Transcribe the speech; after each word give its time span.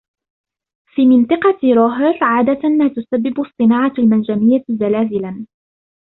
في 0.95 1.05
منطقة 1.05 1.59
روهر، 1.75 2.19
عادة 2.31 2.69
ما 2.69 2.87
تسبب 2.87 3.39
الصناعة 3.39 3.93
المنجمية 3.97 4.63
زلازلا. 4.69 5.45